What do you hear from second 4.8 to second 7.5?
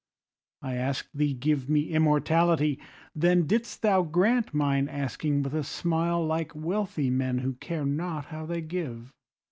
asking with a smile, Like wealthy men